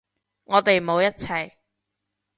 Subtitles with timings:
[0.45, 1.53] 我哋冇一齊